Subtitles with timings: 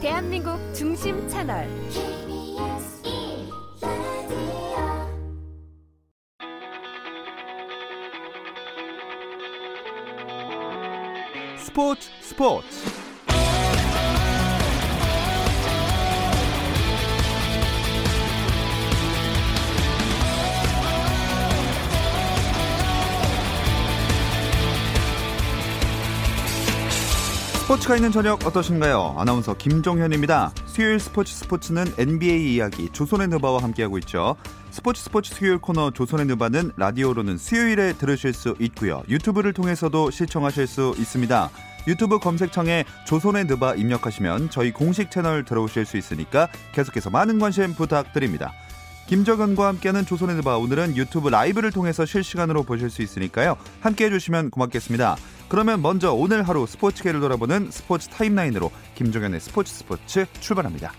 [0.00, 1.68] 대한민국 중심 채널.
[11.58, 12.66] 스포츠 스포츠
[27.70, 29.14] 스포츠가 있는 저녁 어떠신가요?
[29.16, 30.52] 아나운서 김종현입니다.
[30.66, 34.34] 수요일 스포츠 스포츠는 NBA 이야기 조선의 느바와 함께하고 있죠.
[34.72, 39.04] 스포츠 스포츠 수요일 코너 조선의 느바는 라디오로는 수요일에 들으실 수 있고요.
[39.08, 41.50] 유튜브를 통해서도 시청하실 수 있습니다.
[41.86, 48.52] 유튜브 검색창에 조선의 느바 입력하시면 저희 공식 채널 들어오실 수 있으니까 계속해서 많은 관심 부탁드립니다.
[49.06, 53.56] 김정은과 함께하는 조선의 느바 오늘은 유튜브 라이브를 통해서 실시간으로 보실 수 있으니까요.
[53.80, 55.16] 함께 해 주시면 고맙겠습니다.
[55.50, 60.92] 그러면 먼저 오늘 하루 스포츠계를 돌아보는 스포츠 타임라인으로 김종현의 스포츠 스포츠 출발합니다.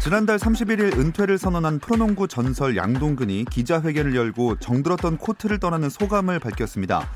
[0.00, 7.08] 지난달 31일 은퇴를 선언한 프로농구 전설 양동근이 기자회견을 열고 정들었던 코트를 떠나는 소감을 밝혔습니다.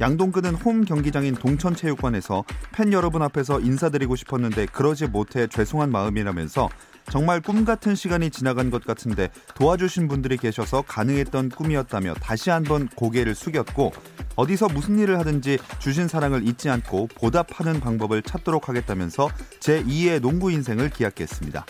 [0.00, 6.68] 양동근은 홈 경기장인 동천체육관에서 팬 여러분 앞에서 인사드리고 싶었는데 그러지 못해 죄송한 마음이라면서
[7.10, 13.34] 정말 꿈 같은 시간이 지나간 것 같은데 도와주신 분들이 계셔서 가능했던 꿈이었다며 다시 한번 고개를
[13.34, 13.92] 숙였고
[14.36, 19.28] 어디서 무슨 일을 하든지 주신 사랑을 잊지 않고 보답하는 방법을 찾도록 하겠다면서
[19.60, 21.66] 제2의 농구 인생을 기약했습니다.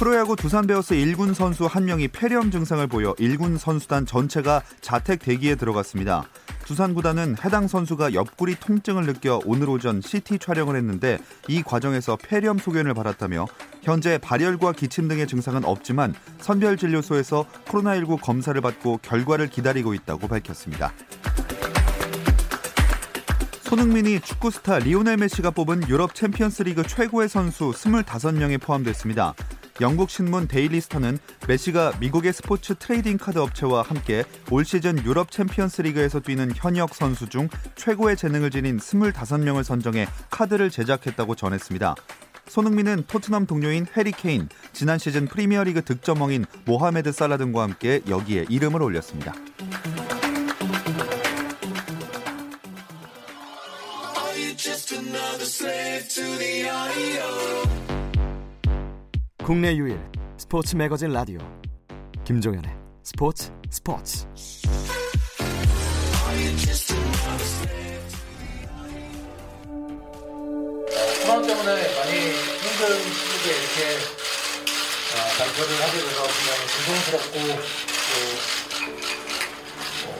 [0.00, 5.56] 프로야구 두산 베어스 1군 선수 한 명이 폐렴 증상을 보여 1군 선수단 전체가 자택 대기에
[5.56, 6.24] 들어갔습니다.
[6.70, 11.18] 두산 구단은 해당 선수가 옆구리 통증을 느껴 오늘 오전 CT 촬영을 했는데
[11.48, 13.48] 이 과정에서 폐렴 소견을 받았다며
[13.82, 20.92] 현재 발열과 기침 등의 증상은 없지만 선별 진료소에서 코로나19 검사를 받고 결과를 기다리고 있다고 밝혔습니다.
[23.62, 29.34] 손흥민이 축구 스타 리오넬 메시가 뽑은 유럽 챔피언스 리그 최고의 선수 25명에 포함됐습니다.
[29.80, 31.18] 영국 신문 데일리스타는
[31.48, 37.28] 메시가 미국의 스포츠 트레이딩 카드 업체와 함께 올 시즌 유럽 챔피언스 리그에서 뛰는 현역 선수
[37.28, 41.94] 중 최고의 재능을 지닌 25명을 선정해 카드를 제작했다고 전했습니다.
[42.48, 48.82] 손흥민은 토트넘 동료인 해리 케인, 지난 시즌 프리미어리그 득점왕인 모하메드 살라 등과 함께 여기에 이름을
[48.82, 49.32] 올렸습니다.
[59.50, 59.98] 국내 유일
[60.38, 61.40] 스포츠 매거진 라디오
[62.24, 62.70] 김종현의
[63.02, 64.24] 스포츠 스포츠
[71.26, 72.12] 코로나 때문에 많이
[72.60, 73.98] 힘든 시기에 이렇게
[75.10, 77.34] 어, 발표를 하게 돼서 굉장히 죄송스럽고
[78.06, 78.14] 또
[80.06, 80.14] 어,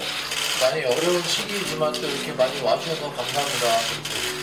[0.60, 4.39] 많이 어려운 시기이지만 또 이렇게 많이 와주셔서 감사합니다.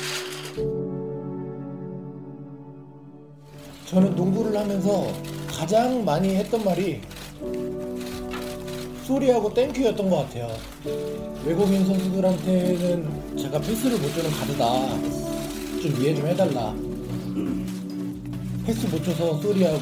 [3.87, 5.07] 저는 농구를 하면서
[5.47, 7.01] 가장 많이 했던 말이
[9.05, 10.49] sorry하고 thank you였던 것 같아요.
[11.45, 14.89] 외국인 선수들한테는 제가 패스를 못 주는 가드다.
[15.81, 16.73] 좀 이해 좀 해달라.
[18.65, 19.79] 패스 못 줘서 sorry하고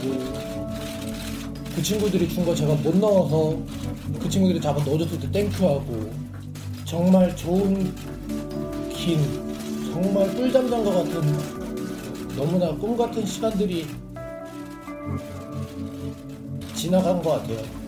[1.76, 3.58] 그 친구들이 준 거 제가 못 넣어서
[4.22, 6.12] 그 친구들이 잡아 넣어줬을 때 thank you하고
[6.86, 7.92] 정말 좋은
[8.94, 9.20] 긴
[9.92, 11.55] 정말 꿀잠 잔 것 같은
[12.36, 13.88] 너무나 꿈 같은 시간들이
[16.74, 17.86] 지나간 것 같아요.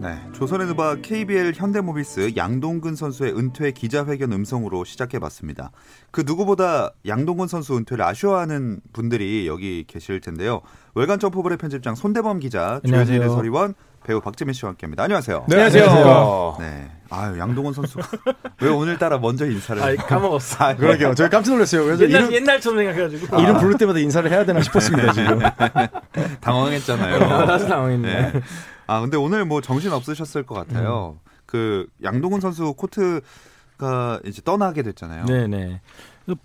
[0.00, 5.70] 네, 조선의 누바 KBL 현대모비스 양동근 선수의 은퇴 기자회견 음성으로 시작해봤습니다.
[6.10, 10.62] 그 누구보다 양동근 선수 은퇴를 아쉬워하는 분들이 여기 계실 텐데요.
[10.94, 13.74] 월간 점프볼의 편집장 손대범 기자, 조현일 해설위원,
[14.04, 15.04] 배우 박재민 씨와 함께합니다.
[15.04, 15.46] 안녕하세요.
[15.48, 16.56] 네, 안녕하세요.
[16.58, 18.08] 네, 아유 양동근 선수가
[18.60, 19.82] 왜 오늘따라 먼저 인사를?
[19.82, 20.64] 아, 까먹었어.
[20.64, 21.14] 아, 그러게요.
[21.14, 21.84] 저희 깜짝 놀랐어요.
[21.84, 25.38] 그래서 옛날 이름, 옛날처럼 생각해가지고 이름 부를 때마다 인사를 해야 되나 싶었습니다 지금.
[26.40, 27.18] 당황했잖아요.
[27.18, 28.32] 나도 당황했네.
[28.32, 28.40] 네.
[28.86, 31.18] 아 근데 오늘 뭐 정신 없으셨을 것 같아요.
[31.22, 31.30] 음.
[31.46, 35.26] 그 양동근 선수 코트가 이제 떠나게 됐잖아요.
[35.26, 35.80] 네네.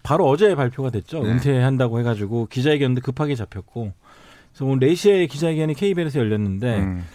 [0.03, 1.23] 바로 어제 발표가 됐죠.
[1.23, 1.31] 네.
[1.31, 3.93] 은퇴한다고 해가지고 기자회견도 급하게 잡혔고.
[4.53, 7.05] 그래서 오늘 4시에 기자회견이 KBL에서 열렸는데 음.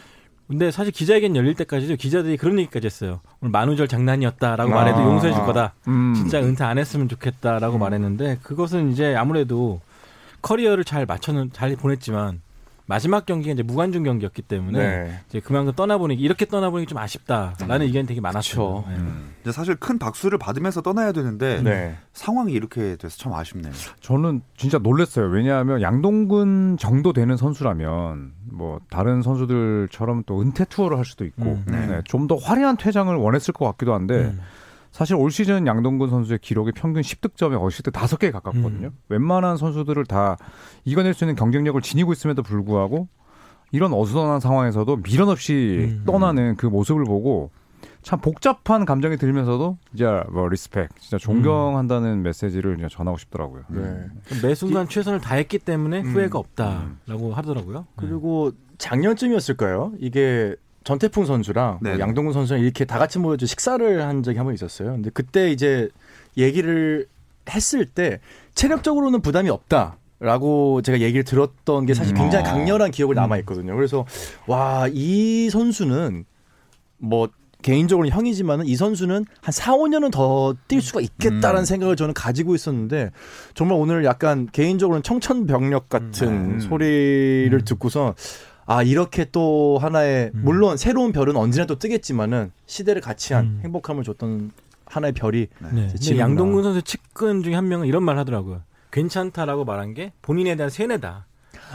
[0.53, 3.21] 근데 사실 기자회견 열릴 때까지도 기자들이 그런 얘기까지 했어요.
[3.41, 4.75] 오늘 만우절 장난이었다라고 아.
[4.75, 5.73] 말해도 용서해 줄 거다.
[5.89, 6.13] 음.
[6.15, 9.81] 진짜 은퇴 안 했으면 좋겠다라고 말했는데 그것은 이제 아무래도
[10.43, 12.43] 커리어를 잘 맞춰는 잘 보냈지만
[12.87, 15.21] 마지막 경기가 이제 무관중 경기였기 때문에 네.
[15.29, 18.85] 이제 그만큼 떠나보니 이렇게 떠나보니 좀 아쉽다라는 의견이 되게 많았죠.
[18.89, 18.97] 네.
[19.43, 21.97] 이제 사실 큰 박수를 받으면서 떠나야 되는데 네.
[22.13, 23.73] 상황이 이렇게 돼서 참 아쉽네요.
[24.01, 25.27] 저는 진짜 놀랐어요.
[25.27, 31.65] 왜냐하면 양동근 정도 되는 선수라면 뭐 다른 선수들처럼 또 은퇴 투어를 할 수도 있고 음.
[31.67, 32.01] 네.
[32.05, 34.41] 좀더 화려한 퇴장을 원했을 것 같기도 한데 음.
[34.93, 38.89] 사실 올 시즌 양동근 선수의 기록이 평균 10득점에 어시스트 5개에 가깝거든요.
[38.89, 38.99] 음.
[39.09, 40.37] 웬만한 선수들을 다
[40.85, 43.09] 이겨낼 수 있는 경쟁력을 지니고 있음에도 불구하고
[43.73, 46.05] 이런 어수선한 상황에서도 미련 없이 음.
[46.07, 47.51] 떠나는 그 모습을 보고
[48.03, 53.63] 참 복잡한 감정이 들면서도 이제 뭐 respect, 진짜 존경한다는 메시지를 이제 전하고 싶더라고요.
[53.69, 54.07] 네.
[54.43, 56.07] 매 순간 최선을 다했기 때문에 음.
[56.07, 57.87] 후회가 없다라고 하더라고요.
[57.97, 59.93] 그리고 작년쯤이었을까요?
[59.99, 61.99] 이게 전태풍 선수랑 뭐.
[61.99, 64.93] 양동근 선수랑 이렇게 다 같이 모여서 식사를 한 적이 한 번 있었어요.
[64.93, 65.89] 근데 그때 이제
[66.37, 67.07] 얘기를
[67.51, 68.21] 했을 때
[68.55, 69.97] 체력적으로는 부담이 없다.
[70.21, 72.51] 라고 제가 얘기를 들었던 게 사실 굉장히 음.
[72.53, 73.75] 강렬한 기억으로 남아 있거든요.
[73.75, 74.07] 그래서
[74.47, 76.25] 와, 이 선수는
[76.99, 77.29] 뭐
[77.63, 81.65] 개인적으로는 형이지만은 이 선수는 한 4, 5년은 더 뛸 수가 있겠다라는 음.
[81.65, 83.11] 생각을 저는 가지고 있었는데
[83.55, 86.61] 정말 오늘 약간 개인적으로는 청천벽력 같은 음.
[86.61, 88.15] 소리를 듣고서
[88.73, 90.41] 아 이렇게 또 하나의 음.
[90.45, 93.61] 물론 새로운 별은 언제나 또 뜨겠지만은 시대를 같이 한 음.
[93.65, 94.51] 행복함을 줬던
[94.87, 95.69] 하나의 별이 네.
[95.69, 96.25] 근데 지는구나.
[96.25, 98.63] 양동근 선수 측근 중에 한 명은 이런 말 하더라고요.
[98.91, 101.27] 괜찮다라고 말한 게 본인에 대한 세뇌다.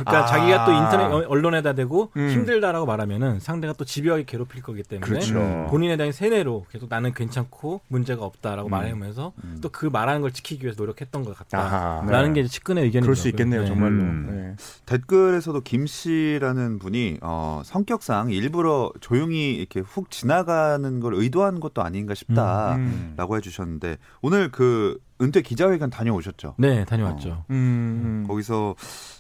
[0.04, 0.26] 그러니까 아.
[0.26, 2.30] 자기가 또 인터넷 어, 언론에다 대고 음.
[2.30, 5.68] 힘들다라고 말하면 상대가 또 집요하게 괴롭힐 거기 때문에 그렇죠.
[5.70, 8.72] 본인에 대한 세뇌로 계속 나는 괜찮고 문제가 없다라고 음.
[8.72, 9.60] 말하면서 음.
[9.62, 11.38] 또그 말하는 걸 지키기 위해서 노력했던 것.
[11.38, 12.42] 같다라는 네.
[12.42, 13.06] 게 측근의 의견이죠.
[13.06, 14.04] 그럴 수 있겠네요, 정말로.
[14.04, 14.28] 음.
[14.30, 14.56] 네.
[14.86, 22.14] 댓글에서도 김 씨라는 분이 어, 성격상 일부러 조용히 이렇게 훅 지나가는 걸 의도한 것도 아닌가
[22.14, 23.38] 싶다라고 음.
[23.38, 26.56] 해주셨는데 오늘 그 은퇴 기자회견 다녀오셨죠?
[26.58, 27.46] 네, 다녀왔죠.
[27.50, 28.26] 음.
[28.28, 28.76] 거기서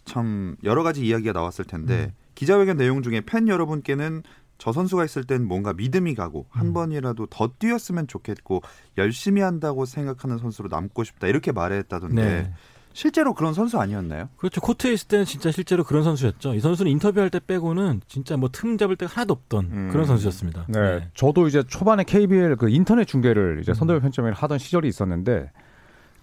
[0.06, 4.24] 참 여러 가지 이야기가 나왔을 텐데 기자회견 내용 중에 팬 여러분께는
[4.60, 6.74] 저 선수가 있을 땐 뭔가 믿음이 가고 한 음.
[6.74, 8.62] 번이라도 더 뛰었으면 좋겠고
[8.98, 12.54] 열심히 한다고 생각하는 선수로 남고 싶다 이렇게 말했다던데 네.
[12.94, 14.30] 실제로 그런 선수 아니었나요?
[14.38, 14.60] 그렇죠.
[14.60, 16.56] 코트에 있을 때는 진짜 실제로 그런 선수였죠.
[16.56, 19.90] 이 선수는 인터뷰할 때 빼고는 진짜 뭐 틈 잡을 때가 하나도 없던 음.
[19.92, 20.66] 그런 선수였습니다.
[20.70, 21.08] 네.
[21.14, 23.76] 저도 이제 초반에 KBL 그 인터넷 중계를 이제 음.
[23.76, 25.52] 선대본 편점을 하던 시절이 있었는데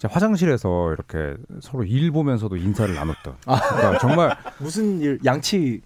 [0.03, 3.33] 화장실에서 이렇게 서로 일 보면서도 인사를 나눴던.
[3.45, 5.81] 그러니까 정말 무슨 일 양치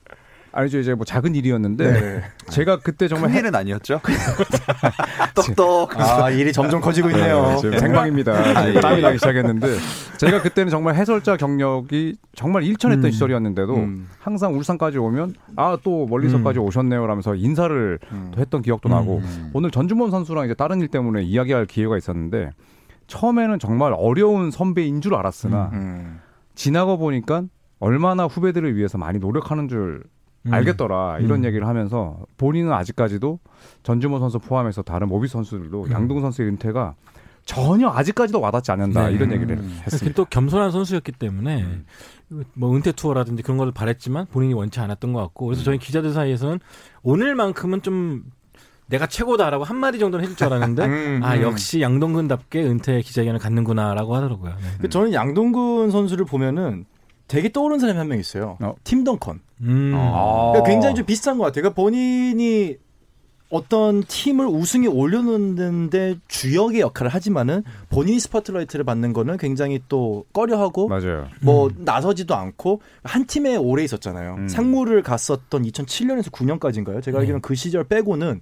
[0.52, 2.24] 아니죠 이제 뭐 작은 일이었는데 네.
[2.50, 4.02] 제가 그때 정말 큰 해- 일은 아니었죠?
[5.36, 5.96] 똑똑.
[6.00, 7.50] 아 일이 점점 커지고 있네요.
[7.52, 8.66] 네, 지금 생방입니다.
[8.66, 9.68] 지금 땀이 나기 시작했는데
[10.18, 13.12] 제가 그때는 정말 해설자 경력이 정말 일천했던 음.
[13.12, 14.10] 시절이었는데도 음.
[14.20, 18.32] 항상 울산까지 오면 아 또 멀리서까지 오셨네요 라면서 인사를 음.
[18.34, 19.52] 또 했던 기억도 나고 음.
[19.54, 22.50] 오늘 전주몬 선수랑 이제 다른 일 때문에 이야기할 기회가 있었는데
[23.10, 26.20] 처음에는 정말 어려운 선배인 줄 알았으나 음.
[26.56, 27.44] 지나고 보니까
[27.80, 30.04] 얼마나 후배들을 위해서 많이 노력하는 줄
[30.46, 30.54] 음.
[30.54, 31.46] 알겠더라 이런 음.
[31.46, 33.40] 얘기를 하면서 본인은 아직까지도
[33.84, 35.92] 전주모 선수 포함해서 다른 모비 선수들도 음.
[35.92, 36.96] 양동 선수의 은퇴가
[37.46, 39.16] 전혀 아직까지도 와닿지 않는다 네.
[39.16, 39.80] 이런 얘기를 음.
[39.84, 40.16] 했습니다.
[40.16, 41.66] 또 겸손한 선수였기 때문에
[42.54, 46.60] 뭐 은퇴 투어라든지 그런 걸 바랬지만 본인이 원치 않았던 것 같고 그래서 저희 기자들 사이에서는
[47.02, 48.24] 오늘만큼은 좀
[48.90, 51.42] 내가 최고다라고 한 마디 정도는 해줄 줄 알았는데 음, 아 음.
[51.44, 54.52] 역시 양동근답게 은퇴 기자회견을 갖는구나라고 하더라고요.
[54.52, 54.68] 네.
[54.82, 56.86] 그 저는 양동근 선수를 보면은
[57.28, 58.58] 되게 떠오르는 사람이 한 명 있어요.
[58.60, 58.74] 어.
[58.84, 59.40] 팀 덩컨.
[59.62, 59.94] 음.
[59.96, 60.52] 아.
[60.54, 61.62] 그러니까 굉장히 좀 비슷한 것 같아요.
[61.62, 62.78] 그러니까 본인이
[63.52, 71.28] 어떤 팀을 우승에 올려놓는데 주역의 역할을 하지만은 본인이 스포트라이트를 받는 거는 굉장히 또 꺼려하고 맞아요.
[71.42, 71.76] 뭐 음.
[71.80, 74.36] 나서지도 않고 한 팀에 오래 있었잖아요.
[74.36, 74.48] 음.
[74.48, 77.02] 상무를 갔었던 2007년에서 9년까지인가요?
[77.02, 77.22] 제가 네.
[77.22, 78.42] 알기로는 그 시절 빼고는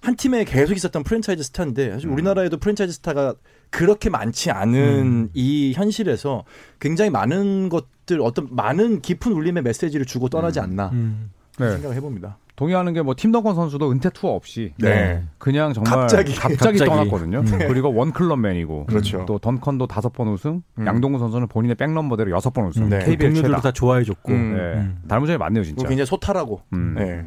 [0.00, 2.12] 한 팀에 계속 있었던 프랜차이즈 스타인데 사실 음.
[2.14, 3.34] 우리나라에도 프랜차이즈 스타가
[3.70, 5.28] 그렇게 많지 않은 음.
[5.34, 6.44] 이 현실에서
[6.80, 11.30] 굉장히 많은 것들 어떤 많은 깊은 울림의 메시지를 주고 떠나지 않나 음.
[11.58, 11.72] 네.
[11.72, 12.38] 생각을 해봅니다.
[12.56, 15.22] 동의하는 게 뭐 팀 던컨 선수도 은퇴 투어 없이 네.
[15.38, 16.34] 그냥 정말 갑자기.
[16.34, 16.78] 갑자기, 갑자기.
[16.78, 17.38] 떠났거든요.
[17.40, 17.44] 음.
[17.68, 19.24] 그리고 원 클럽맨이고 그렇죠.
[19.26, 20.86] 또 던컨도 다섯 번 우승, 음.
[20.86, 22.88] 양동근 선수는 본인의 백넘버대로 여섯 번 우승.
[22.88, 22.98] 네.
[23.00, 23.60] KBL 동료들도 최다.
[23.60, 24.54] 다 좋아해줬고 음.
[24.56, 24.60] 네.
[24.80, 24.98] 음.
[25.06, 25.86] 닮은 점이 많네요, 진짜.
[25.86, 26.94] 굉장히 소탈하고 음.
[26.96, 27.24] 네.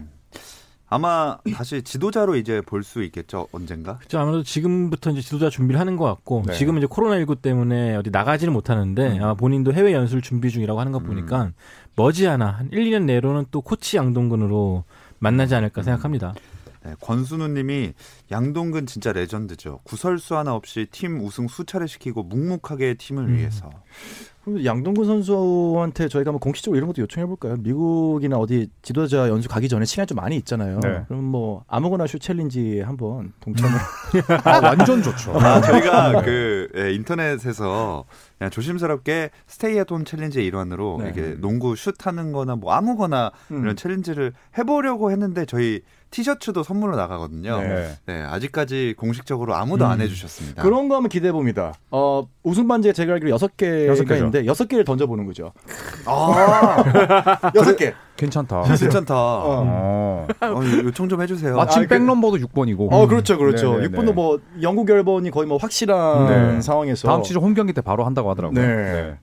[0.92, 3.98] 아마 다시 지도자로 이제 볼 수 있겠죠 언젠가.
[4.00, 4.20] 그렇죠.
[4.20, 6.54] 아무래도 지금부터 이제 지도자 준비를 하는 것 같고 네.
[6.54, 9.24] 지금 이제 코로나 19 때문에 어디 나가지는 못하는데 음.
[9.24, 11.52] 아마 본인도 해외 연수를 준비 중이라고 하는 거 보니까
[11.96, 14.84] 머지않아 한 1, 2년 내로는 또 코치 양동근으로
[15.20, 16.34] 만나지 않을까 생각합니다.
[16.84, 17.94] 네, 권순우님이
[18.32, 19.80] 양동근 진짜 레전드죠.
[19.84, 23.38] 구설수 하나 없이 팀 우승 수차례 시키고 묵묵하게 팀을 음.
[23.38, 23.70] 위해서.
[24.44, 27.56] 그럼 양동근 선수한테 저희가 뭐 공식적으로 이런 것도 요청해 볼까요?
[27.60, 30.80] 미국이나 어디 지도자 연수 가기 전에 시간 좀 많이 있잖아요.
[30.80, 31.04] 네.
[31.08, 33.78] 그럼 뭐 아무거나 슛 challenge 한번 동참을
[34.44, 35.40] 아, 완전 좋죠.
[35.40, 38.06] 아, 저희가 그 예, 인터넷에서
[38.38, 41.06] 그냥 조심스럽게 stay at home challenge의 일환으로 네.
[41.06, 43.62] 이렇게 농구 슛 하는 거나 뭐 아무거나 음.
[43.62, 47.60] 이런 challenge를 해보려고 했는데 저희 티셔츠도 선물로 나가거든요.
[47.62, 47.88] 네.
[48.06, 48.22] 네.
[48.24, 50.62] 아직까지 공식적으로 아무도 안 해주셨습니다.
[50.62, 51.74] 그런 거 한번 기대해 봅니다.
[51.89, 54.15] 어, 우승 반지가 제가 알기로 여섯 개가.
[54.18, 55.53] 있는데 여섯 개를 던져보는 거죠.
[56.06, 57.94] 아, 여섯 개.
[58.18, 58.63] 괜찮다.
[58.63, 59.15] 괜찮다.
[59.15, 60.27] 어.
[60.41, 61.56] 어, 요청 좀 해주세요.
[61.56, 62.89] 마침 아, 그- 백넘버도 6번이고.
[62.91, 63.77] 어, 그렇죠, 그렇죠.
[63.80, 64.12] 네, 네, 6분도 네.
[64.12, 66.62] 뭐 영구 결번이 거의 뭐 확실한 네.
[66.62, 68.62] 상황에서 다음 시즌 홈 경기 때 바로 한다고 하더라고요.
[68.62, 69.18] 네.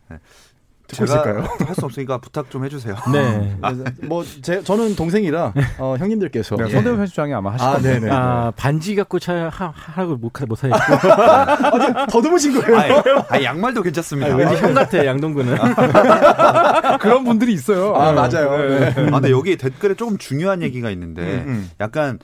[0.88, 1.44] 듣고 있을까요?
[1.66, 2.96] 할 수 없으니까 부탁 좀 해주세요.
[3.12, 3.56] 네.
[3.62, 6.70] 그래서 뭐 제, 저는 동생이라 어, 형님들께서 네, 예.
[6.70, 7.92] 손대범 편집장이 아마 하실 아, 겁니다.
[8.00, 8.10] 네네.
[8.10, 12.06] 아, 반지 갖고 차 하, 하라고 못, 하- 못 하겠고.
[12.10, 12.76] 더듬으신 거예요.
[12.78, 12.94] 아니,
[13.28, 14.34] 아니, 양말도 괜찮습니다.
[14.34, 15.56] 왠지 형 같아, 양동근은.
[17.00, 17.94] 그런 분들이 있어요.
[17.94, 18.56] 아, 맞아요.
[18.56, 18.88] 네.
[18.88, 21.70] 아, 근데 여기 댓글에 조금 중요한 얘기가 있는데 음, 음.
[21.80, 22.18] 약간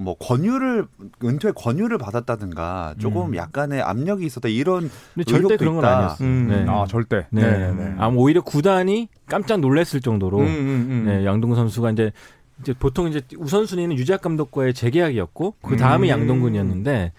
[0.00, 0.86] 뭐 권유를
[1.24, 5.96] 은퇴 권유를 받았다든가 조금 약간의 압력이 있었다 이런 근데 절대 의혹도 그런 건 있다.
[5.96, 6.28] 아니었어요.
[6.28, 6.48] 음.
[6.48, 6.64] 네.
[6.68, 7.26] 아, 절대.
[7.30, 7.42] 네.
[7.42, 7.94] 네, 네.
[7.98, 11.04] 아, 뭐 오히려 구단이 깜짝 놀랐을 정도로 음, 음, 음.
[11.06, 12.12] 네, 양동근 선수가 이제
[12.60, 16.10] 이제 보통 이제 우선순위는 유재학 감독과의 재계약이었고 그 다음이 음.
[16.10, 17.12] 양동근이었는데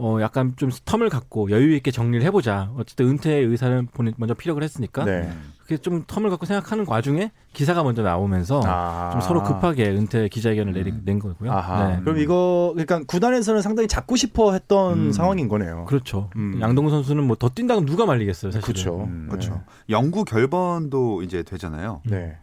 [0.00, 2.70] 어 약간 좀 텀을 갖고 여유 있게 정리를 해보자.
[2.78, 5.30] 어쨌든 은퇴의 의사를 본인 먼저 피력을 했으니까 네.
[5.62, 9.10] 그게 좀 텀을 갖고 생각하는 와중에 기사가 먼저 나오면서 아.
[9.12, 11.52] 좀 서로 급하게 은퇴 기자회견을 내리, 낸 거고요.
[11.52, 11.88] 아하.
[11.88, 12.00] 네.
[12.02, 15.12] 그럼 이거 그러니까 구단에서는 상당히 잡고 싶어 했던 음.
[15.12, 15.84] 상황인 거네요.
[15.84, 16.30] 그렇죠.
[16.36, 16.58] 음.
[16.60, 18.62] 양동근 선수는 뭐 더 뛴다면 누가 말리겠어요, 사실은.
[18.74, 19.04] 그렇죠.
[19.04, 19.62] 음, 그렇죠.
[19.88, 22.00] 영구 결번도 이제 되잖아요.
[22.04, 22.36] 네.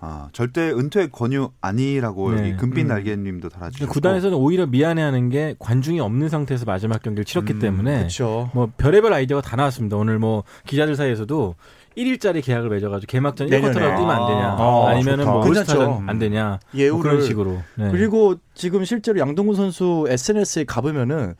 [0.00, 2.38] 아, 절대 은퇴 권유 아니라고 네.
[2.38, 2.88] 여기 금빛 음.
[2.88, 8.48] 날개님도 달아주셨고 구단에서는 오히려 미안해하는 게 관중이 없는 상태에서 마지막 경기를 치렀기 음, 때문에 그렇죠.
[8.54, 9.96] 뭐 별의별 아이디어가 다 나왔습니다.
[9.96, 11.56] 오늘 뭐 기자들 사이에서도
[11.96, 13.74] 1일짜리 계약을 맺어가지고 개막전 내년에.
[13.74, 15.32] 1쿼터라도 뛰면 안 되냐, 아, 아니면은 좋다.
[15.32, 15.72] 뭐 괜찮죠.
[15.72, 17.58] 올스타전 안 되냐, 뭐 예우를 그런 식으로.
[17.74, 17.90] 네.
[17.90, 21.34] 그리고 지금 실제로 양동근 선수 SNS에 가보면은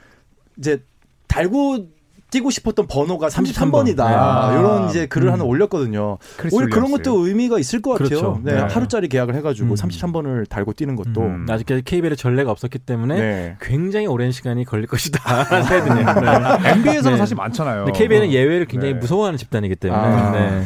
[0.58, 0.82] 이제
[1.28, 1.86] 달고
[2.30, 3.96] 뛰고 싶었던 번호가 33번이다.
[3.96, 4.50] 33번.
[4.52, 4.58] 네.
[4.58, 5.32] 이런 이제 글을 음.
[5.32, 6.18] 하나 올렸거든요.
[6.52, 6.88] 오히려 그런.
[6.90, 8.08] 것도 의미가 있을 것 같아요.
[8.08, 8.40] 그렇죠.
[8.42, 8.60] 네, 네.
[8.60, 9.74] 하루짜리 계약을 해가지고 음.
[9.74, 11.20] 33번을 달고 뛰는 것도.
[11.20, 11.46] 음.
[11.48, 13.56] 아직까지 KBL에 전례가 없었기 때문에 네.
[13.60, 15.44] 굉장히 오랜 시간이 걸릴 것이다.
[15.64, 16.06] 세드네요.
[16.62, 16.70] 네.
[16.70, 17.18] NBA에서는 네.
[17.18, 17.86] 사실 많잖아요.
[17.86, 19.00] KBL은 예외를 굉장히 네.
[19.00, 20.02] 무서워하는 집단이기 때문에.
[20.02, 20.30] 아.
[20.32, 20.64] 네.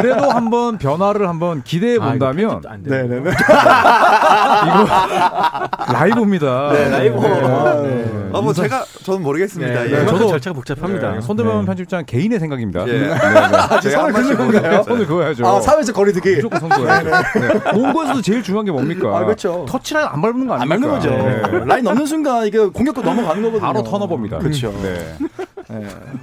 [0.00, 3.02] 그래도 한번 변화를 한번 기대해 아, 이거 본다면 안 돼요.
[3.08, 3.30] 네네네.
[5.92, 6.72] 라이브입니다.
[6.72, 7.18] 네, 라이브.
[7.26, 8.30] 아, 네.
[8.32, 9.84] 아, 뭐 제가 저는 모르겠습니다.
[9.84, 10.06] 네, 예.
[10.06, 10.99] 저도- 절차가 복잡합니다.
[11.00, 11.66] 네, 손대범 네.
[11.66, 12.86] 편집장 개인의 생각입니다.
[12.88, 12.92] 예.
[12.92, 13.12] 네, 네.
[13.14, 14.36] 아, 제 제가 한 건가요?
[14.46, 14.82] 모르겠어요.
[14.82, 15.46] 손을 그어야죠.
[15.46, 16.36] 아, 사회에서 거리두기.
[16.36, 17.10] 무조건 손 그어야죠.
[17.10, 17.72] 네.
[17.72, 19.16] 농구에서도 제일 중요한 게 뭡니까?
[19.16, 19.64] 아, 그렇죠.
[19.68, 20.92] 터치라인 안 밟는 거안 아닙니까?
[20.92, 21.10] 맞는 거죠.
[21.10, 21.64] 네.
[21.66, 23.66] 라인 넘는 순간 이게 공격도 넘어가는 거거든요.
[23.66, 24.38] 바로 턴오버입니다.
[24.38, 24.72] 그렇죠.
[24.82, 25.16] 네.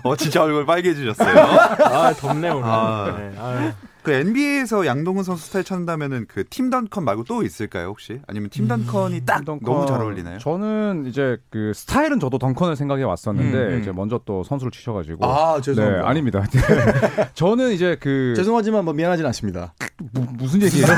[0.03, 1.38] 어, 진짜 얼굴 빨개지셨어요.
[1.86, 2.63] 아, 덥네 오늘.
[2.65, 3.15] 아.
[3.17, 3.74] 네.
[4.07, 8.19] 아, 그 NBA에서 양동근 선수 스타일 찾는다면은 그 팀 던컨 말고 또 있을까요 혹시?
[8.27, 9.73] 아니면 팀 던컨이 딱 덩컨.
[9.73, 10.37] 너무 잘 어울리나요?
[10.39, 13.81] 저는 이제 그 스타일은 저도 덩컨을 생각해 왔었는데 음, 음.
[13.81, 16.01] 이제 먼저 또 선수를 치셔가지고 아, 죄송합니다.
[16.03, 16.45] 네, 아닙니다.
[17.35, 19.73] 저는 이제 그 죄송하지만 뭐 미안하진 않습니다.
[20.13, 20.87] 무, 무슨 얘기예요?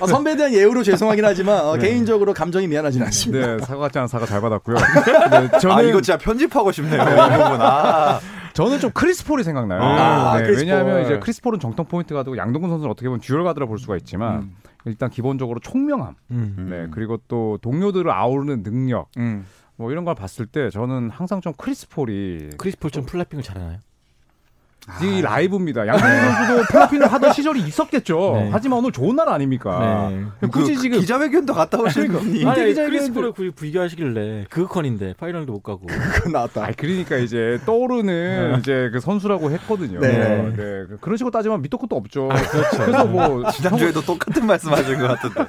[0.00, 3.56] 아, 선배에 대한 예우로 죄송하긴 하지만 어, 개인적으로 감정이 미안하진 않습니다.
[3.56, 4.76] 네, 사과 같지 않은 사과 잘 받았고요.
[5.30, 7.02] 네, 저는 아 이거 진짜 편집하고 싶네요.
[7.02, 7.60] 이 부분.
[7.60, 8.20] 아.
[8.54, 9.82] 저는 좀 크리스 폴이 생각나요.
[9.82, 10.68] 아, 네, 크리스 폴.
[10.68, 13.96] 왜냐하면 이제 크리스 폴은 정통 포인트 가드고 양동근 선수는 어떻게 보면 dual 가드라 볼 수가
[13.96, 14.56] 있지만 음.
[14.84, 16.66] 일단 기본적으로 총명함, 음.
[16.70, 19.46] 네 그리고 또 동료들을 아우르는 능력, 음.
[19.76, 23.78] 뭐 이런 걸 봤을 때 저는 항상 좀 크리스 폴이 크리스 폴 좀 flopping을 잘하나요?
[25.00, 25.86] 이 라이브입니다.
[25.86, 28.32] 양동근 선수도 flopping을 하던 시절이 있었겠죠.
[28.34, 28.48] 네.
[28.52, 30.10] 하지만 오늘 좋은 날 아닙니까?
[30.10, 30.48] 네.
[30.48, 35.52] 굳이 그 지금 기자회견도 갔다 오신 분이 아니, 기자회견도- 크리스 폴을 구- 비교하시길래 그건인데 final도
[35.52, 35.86] 못 가고.
[35.86, 36.64] 그건 나왔다.
[36.64, 40.00] 아, 그러니까 이제 떠오르는 이제 그 선수라고 했거든요.
[40.00, 40.08] 네.
[40.08, 40.52] 네.
[40.56, 42.28] 그- 그런 식으로 따지면 밑도 끝도 없죠.
[42.28, 42.78] 그렇죠.
[42.78, 45.48] 그래서 뭐 지난주에도 똑같은 말씀하신 것 같은데.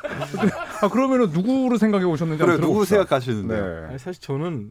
[0.82, 2.86] 아 그러면은 누구를 생각해 오셨는지 그래 누구.
[2.86, 3.56] 생각하시는데?
[3.56, 3.88] 네.
[3.90, 4.70] 아니, 사실 저는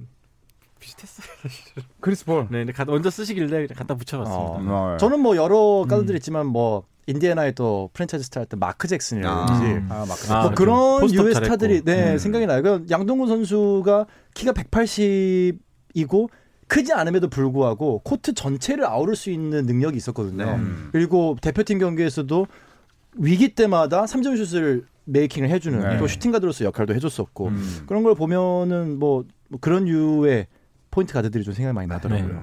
[0.82, 1.26] 비슷했어요.
[2.00, 2.48] 크리스 폴.
[2.50, 4.72] 네, 근데 가- 먼저 쓰시길래 갖다 붙여봤습니다.
[4.74, 4.90] 어.
[4.92, 4.98] 네.
[4.98, 5.88] 저는 뭐 여러 음.
[5.88, 9.88] 카드들 있지만 뭐 인디애나의 또 프랜차이즈 스타 때 마크 잭슨이라든지 음.
[9.90, 11.34] 아, 막 아, 뭐그 그런 유의.
[11.34, 12.18] 스타들이 네 음.
[12.18, 12.62] 생각이 나요.
[12.62, 16.28] 그 양동근 선수가 키가 180이고
[16.68, 20.44] 크지 않음에도 불구하고 코트 전체를 아우를 수 있는 능력이 있었거든요.
[20.44, 20.52] 네.
[20.54, 20.88] 음.
[20.92, 22.46] 그리고 대표팀 경기에서도
[23.16, 25.98] 위기 때마다 3점 슛을 메이킹을 해주는 네.
[25.98, 27.82] 또 슈팅 가드로서 역할도 해줬었고 음.
[27.86, 30.46] 그런 걸 보면은 뭐, 뭐 그런 유의
[30.92, 32.32] 포인트 가드들이 좀 생각이 많이 나더라고요.
[32.34, 32.40] 네.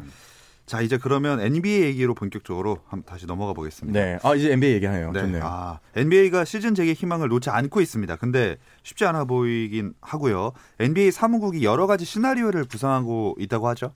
[0.65, 4.00] 자 이제 그러면 NBA 얘기로 본격적으로 다시 넘어가 보겠습니다.
[4.00, 4.20] 네.
[4.22, 5.12] 아 이제 NBA 얘기하네요.
[5.13, 5.22] 네.
[5.22, 5.41] 좋네요.
[5.44, 8.18] 아, NBA가 시즌 재개 희망을 놓지 않고 있습니다.
[8.18, 10.51] 근데 쉽지 않아 보이긴 하고요.
[10.79, 13.94] NBA 사무국이 여러 가지 시나리오를 구상하고 있다고 하죠.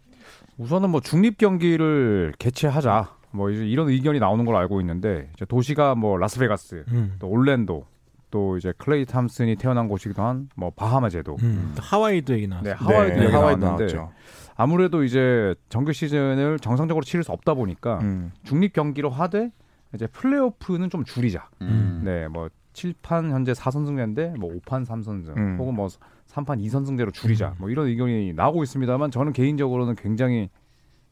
[0.58, 3.18] 우선은 뭐 중립 경기를 개최하자.
[3.32, 7.16] 뭐 이제 이런 의견이 나오는 걸로 알고 있는데 이제 도시가 뭐 라스베가스, 음.
[7.18, 7.86] 또 올랜도,
[8.30, 11.38] 또 이제 클레이 탐슨이 태어난 곳이기도 한 뭐 바하마 제도.
[11.42, 11.74] 음.
[11.76, 12.74] 또 하와이도 얘기 나왔어요.
[12.74, 14.14] 네, 하와이도 네, 얘기 하와이도 나왔는데 나왔죠.
[14.56, 18.32] 아무래도 이제 정규 시즌을 정상적으로 치를 수 없다 보니까 음.
[18.44, 19.52] 중립 경기로 하되
[19.94, 21.50] 이제 플레이오프는 좀 줄이자.
[21.62, 22.02] 음.
[22.04, 25.58] 네, 뭐 7판 현재 4선승제인데 뭐 5판 3선승 음.
[25.60, 27.56] 혹은 뭐 3판 2선승제로 줄이자.
[27.60, 30.50] 뭐 이런 의견이 나오고 있습니다만 저는 개인적으로는 굉장히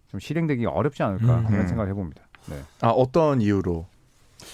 [0.08, 1.46] 좀 실행되기 어렵지 않을까 음.
[1.50, 1.68] 이런 음.
[1.68, 2.24] 생각을 해 봅니다.
[2.50, 2.56] 네.
[2.82, 3.86] 아 어떤 이유로?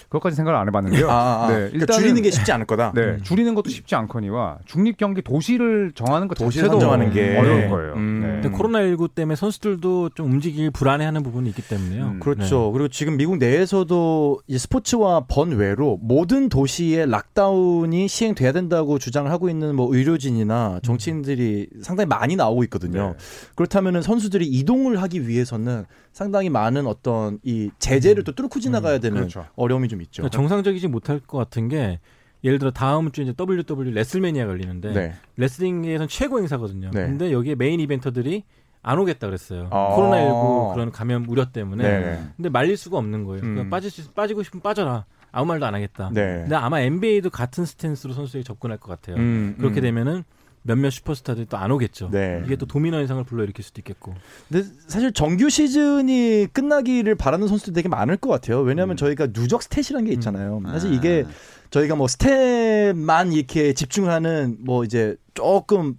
[0.04, 1.10] 그것까지 생각을 안 해봤는데요.
[1.10, 1.48] 아, 아.
[1.48, 2.92] 네, 그러니까 줄이는 게 쉽지 않을 거다.
[2.94, 3.20] 네, 음.
[3.22, 7.94] 줄이는 것도 쉽지 않거니와 중립 경기 도시를 정하는 것 도시 자체도 선정하는 게 어려울 거예요.
[7.94, 8.20] 음.
[8.22, 8.28] 네.
[8.40, 12.04] 근데 코로나 19 때문에 선수들도 좀 움직이길 불안해하는 부분이 있기 때문에요.
[12.04, 12.20] 음.
[12.20, 12.70] 그렇죠.
[12.72, 19.74] 그리고 지금 미국 내에서도 이제 스포츠와 번외로 모든 도시에 락다운이 시행돼야 된다고 주장을 하고 있는
[19.74, 23.14] 뭐 의료진이나 정치인들이 상당히 많이 나오고 있거든요.
[23.18, 23.24] 네.
[23.54, 29.46] 그렇다면은 선수들이 이동을 하기 위해서는 상당히 많은 어떤 이 제재를 또 뚫고 지나가야 되는 그렇죠.
[29.56, 30.22] 어려움이 좀 있죠.
[30.22, 32.00] 그러니까 정상적이지 못할 것 같은 게
[32.44, 35.14] 예를 들어 다음 주 이제 WWE 레슬매니아 열리는데 네.
[35.36, 36.90] 레슬링에선 최고 행사거든요.
[36.92, 37.06] 네.
[37.06, 38.44] 근데 여기에 main eventer들이
[38.82, 39.68] 안 오겠다 그랬어요.
[39.70, 39.96] 아.
[39.96, 41.82] 코로나19 그런 감염 우려 때문에.
[41.82, 42.22] 네.
[42.36, 43.42] 근데 말릴 수가 없는 거예요.
[43.42, 43.54] 음.
[43.54, 45.04] 그냥 빠질 수 빠지고 싶으면 빠져라.
[45.30, 46.10] 아무 말도 안 하겠다.
[46.12, 46.40] 네.
[46.40, 49.16] 근데 아마 NBA도 같은 stance로 선수에게 접근할 것 같아요.
[49.16, 49.82] 음, 그렇게 음.
[49.82, 50.24] 되면은
[50.68, 52.10] 몇몇 슈퍼스타들이 또 안 오겠죠.
[52.12, 52.42] 네.
[52.46, 54.14] 이게 또 도미노 현상을 불러일으킬 수도 있겠고.
[54.48, 58.60] 근데 사실 정규 시즌이 끝나기를 바라는 선수들 되게 많을 것 같아요.
[58.60, 58.96] 왜냐하면 음.
[58.96, 60.60] 저희가 누적 stat이라는 게 있잖아요.
[60.66, 60.94] 사실 아.
[60.94, 61.24] 이게
[61.70, 65.94] 저희가 뭐 stat만 이렇게 집중하는 뭐 이제 조금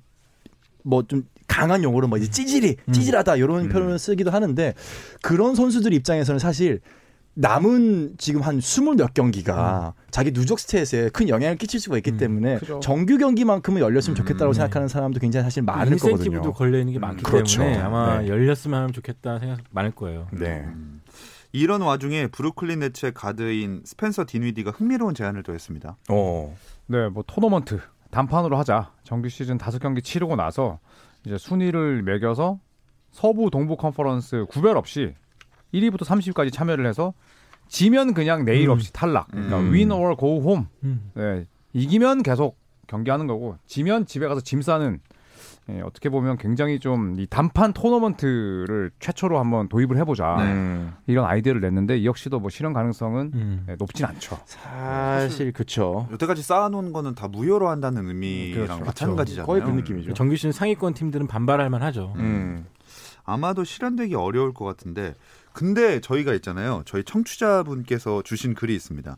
[0.83, 2.93] 뭐 좀 강한 용어로 뭐 이제 찌질이 음.
[2.93, 3.69] 찌질하다 이런 음.
[3.69, 4.75] 표현을 쓰기도 하는데
[5.23, 6.79] 그런 선수들 입장에서는 사실
[7.35, 12.17] 남은 지금 한 스물 몇 경기가 자기 누적 stat에 큰 영향을 끼칠 수가 있기 음,
[12.17, 12.79] 때문에 그죠.
[12.81, 14.53] 정규 경기만큼은 열렸으면 좋겠다고 음.
[14.53, 16.53] 생각하는 사람도 굉장히 사실 많을 인센티브도 거거든요.
[16.53, 17.61] 걸려 있는 게 많기 그렇죠.
[17.61, 18.27] 때문에 아마 네.
[18.27, 20.27] 열렸으면 하면 좋겠다 생각 많을 거예요.
[20.31, 20.63] 네.
[20.65, 21.01] 음.
[21.51, 25.97] 이런 와중에 브루클린 네츠의 가드인 스펜서 디니디가 흥미로운 제안을 또 했습니다.
[26.09, 26.55] 어.
[26.87, 27.79] 네, 뭐 토너먼트
[28.11, 28.91] 단판으로 하자.
[29.03, 30.79] 정규 시즌 다섯 경기 치르고 나서
[31.25, 32.59] 이제 순위를 매겨서
[33.11, 35.15] 서부 동부 컨퍼런스 구별 없이
[35.73, 37.13] 1위부터 30위까지 참여를 해서
[37.67, 38.73] 지면 그냥 내일 음.
[38.73, 39.27] 없이 탈락.
[39.31, 39.71] 그러니까 음.
[39.73, 40.65] win or go home.
[40.83, 41.11] 음.
[41.13, 42.57] 네, 이기면 계속
[42.87, 44.99] 경기하는 거고 지면 집에 가서 짐 싸는
[45.69, 50.93] 예, 어떻게 보면 굉장히 좀 이 단판 토너먼트를 최초로 한번 도입을 해보자 음.
[51.05, 53.63] 이런 아이디어를 냈는데 이 역시도 뭐 실현 가능성은 음.
[53.67, 54.39] 네, 높진 않죠.
[54.45, 56.07] 사실 그쵸.
[56.11, 58.83] 여태까지 쌓아놓은 거는 다 무효로 한다는 의미랑 그렇죠.
[58.85, 59.45] 마찬가지잖아요.
[59.45, 60.13] 거의 그 느낌이죠.
[60.15, 62.13] 정규 시즌 상위권 팀들은 반발할 만하죠.
[62.17, 62.65] 음.
[63.23, 65.13] 아마도 실현되기 어려울 것 같은데
[65.53, 66.83] 근데 저희가 있잖아요.
[66.85, 69.17] 저희 청취자분께서 주신 글이 있습니다.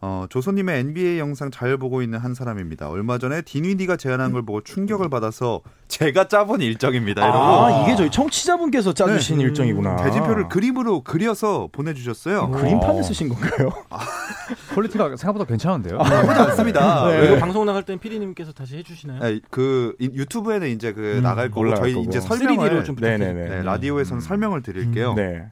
[0.00, 2.88] 어, 조손님의 NBA 영상 잘 보고 있는 한 사람입니다.
[2.88, 7.20] 얼마 전에 딘위디가 제안한 걸 보고 충격을 받아서 제가 짜본 일정입니다.
[7.24, 9.44] 이러고 아, 이게 저희 청취자분께서 짜주신 네.
[9.44, 9.96] 일정이구나.
[9.96, 12.48] 대진표를 그림으로 그려서 보내주셨어요.
[12.52, 13.02] 그림판을 어.
[13.02, 13.70] 쓰신 건가요?
[14.76, 15.98] quality가 생각보다 괜찮은데요.
[15.98, 17.08] 나쁘지 않습니다.
[17.10, 17.24] 네.
[17.26, 19.18] 이거 방송 나갈 때는 피디님께서 다시 해주시나요?
[19.20, 22.06] 네, 그 이- 유튜브에는 이제 그 음, 나갈 거고 저희 거고.
[22.06, 23.48] 이제 3D로 설명을 좀 네네네.
[23.48, 25.14] 네, 라디오에서는 설명을 드릴게요.
[25.14, 25.50] 네.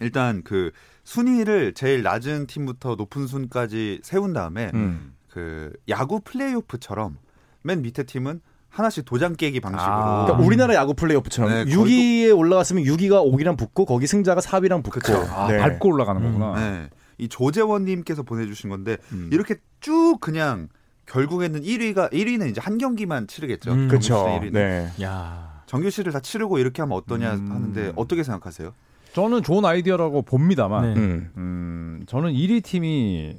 [0.00, 0.70] 일단 그
[1.04, 5.14] 순위를 제일 낮은 팀부터 높은 순까지 세운 다음에 음.
[5.28, 7.18] 그 야구 플레이오프처럼
[7.62, 10.24] 맨 밑에 팀은 하나씩 도장 깨기 방식으로 아.
[10.24, 15.00] 그러니까 우리나라 야구 플레이오프처럼 네, 6위에 올라갔으면 6위가 5위랑 붙고 거기 승자가 4위랑 붙고.
[15.00, 15.14] 그쵸.
[15.30, 15.58] 아, 네.
[15.58, 16.60] 밟고 올라가는 거구나.
[16.60, 19.30] 네, 이 조재원님께서 보내주신 건데 음.
[19.32, 20.68] 이렇게 쭉 그냥
[21.06, 23.72] 결국에는 1위가 1위는 이제 한 경기만 치르겠죠.
[23.72, 23.88] 음.
[23.88, 24.14] 그렇죠.
[24.14, 24.52] 정규 시즌 1위는.
[24.52, 24.92] 네.
[25.02, 25.62] 야.
[25.66, 27.50] 정규시를 다 치르고 이렇게 하면 어떠냐 음.
[27.50, 28.72] 하는데 어떻게 생각하세요?
[29.16, 31.00] 저는 좋은 아이디어라고 봅니다만, 네.
[31.00, 31.30] 음.
[31.38, 33.32] 음, 저는 1위 팀이